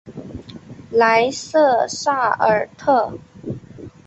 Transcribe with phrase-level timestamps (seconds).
[0.89, 3.13] 莱瑟萨尔特。